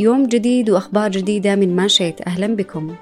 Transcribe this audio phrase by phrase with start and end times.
[0.00, 2.94] يوم جديد وأخبار جديدة من ماشيت أهلا بكم.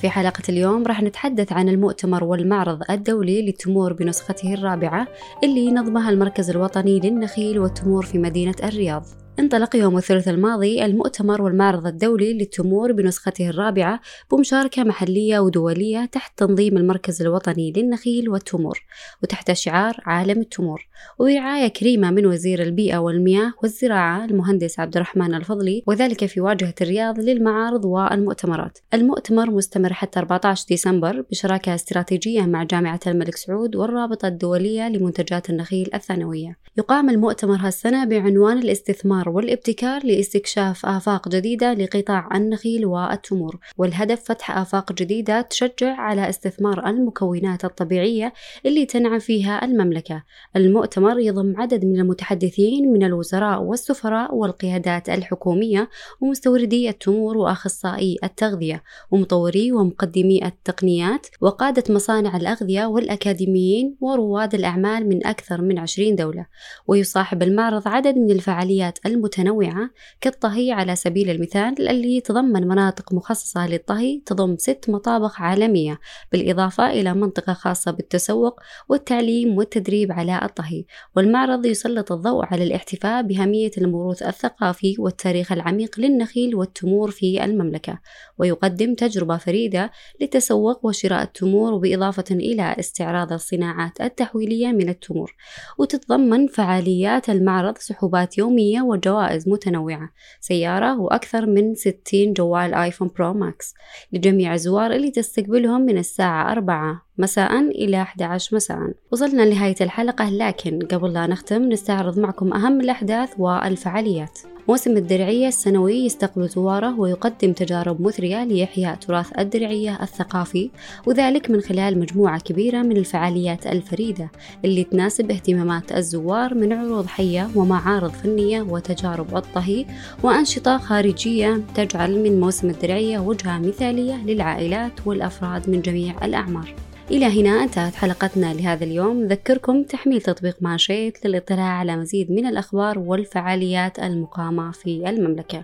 [0.00, 5.08] في حلقة اليوم راح نتحدث عن المؤتمر والمعرض الدولي للتمور بنسخته الرابعة
[5.44, 9.04] اللي نظمها المركز الوطني للنخيل والتمور في مدينة الرياض.
[9.38, 14.00] انطلق يوم الثلاثاء الماضي المؤتمر والمعرض الدولي للتمور بنسخته الرابعة
[14.32, 18.84] بمشاركة محلية ودولية تحت تنظيم المركز الوطني للنخيل والتمور
[19.22, 20.88] وتحت شعار عالم التمور.
[21.18, 27.20] ورعاية كريمة من وزير البيئة والمياه والزراعة المهندس عبد الرحمن الفضلي وذلك في واجهة الرياض
[27.20, 28.78] للمعارض والمؤتمرات.
[28.94, 35.90] المؤتمر مستمر حتى 14 ديسمبر بشراكة استراتيجية مع جامعة الملك سعود والرابطة الدولية لمنتجات النخيل
[35.94, 36.58] الثانوية.
[36.76, 43.58] يقام المؤتمر هالسنة بعنوان الاستثمار والابتكار لاستكشاف آفاق جديدة لقطاع النخيل والتمور.
[43.78, 48.32] والهدف فتح آفاق جديدة تشجع على استثمار المكونات الطبيعية
[48.66, 50.22] اللي تنعم فيها المملكة.
[50.56, 55.88] المؤتمر يضم عدد من المتحدثين من الوزراء والسفراء والقيادات الحكومية
[56.20, 65.62] ومستوردي التمور وأخصائي التغذية ومطوري ومقدمي التقنيات وقادة مصانع الأغذية والأكاديميين ورواد الأعمال من أكثر
[65.62, 66.46] من 20 دولة.
[66.86, 74.22] ويصاحب المعرض عدد من الفعاليات المتنوعة كالطهي على سبيل المثال اللي تضمن مناطق مخصصة للطهي
[74.26, 76.00] تضم ست مطابخ عالمية
[76.32, 80.84] بالإضافة إلى منطقة خاصة بالتسوق والتعليم والتدريب على الطهي.
[81.16, 87.98] والمعرض يسلط الضوء على الاحتفاء بأهمية الموروث الثقافي والتاريخ العميق للنخيل والتمور في المملكة.
[88.38, 89.90] ويقدم تجربة فريدة
[90.20, 95.34] للتسوق وشراء التمور وبالإضافة إلى استعراض الصناعات التحويلية من التمور.
[95.78, 103.74] وتتضمن فعاليات المعرض سحوبات يومية وجوائز متنوعة سيارة وأكثر من 60 جوال iPhone Pro Max
[104.12, 108.78] لجميع الزوار اللي تستقبلهم من الساعة 4 مساء إلى 11 مساء.
[109.12, 114.38] وصلنا لنهاية الحلقة لكن قبل لا نختم نستعرض معكم أهم الأحداث والفعاليات.
[114.68, 120.70] موسم الدرعية السنوي يستقبل زواره ويقدم تجارب مثرية لإحياء تراث الدرعية الثقافي
[121.06, 124.30] وذلك من خلال مجموعة كبيرة من الفعاليات الفريدة
[124.64, 129.86] اللي تناسب اهتمامات الزوار من عروض حية ومعارض فنية وتجارب الطهي
[130.22, 136.74] وأنشطة خارجية تجعل من موسم الدرعية وجهة مثالية للعائلات والأفراد من جميع الأعمار.
[137.12, 139.22] إلى هنا انتهت حلقتنا لهذا اليوم.
[139.22, 145.62] نذكركم تحميل تطبيق ماشيت للاطلاع على مزيد من الأخبار والفعاليات المقامة في المملكة.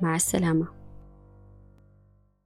[0.00, 0.79] مع السلامة.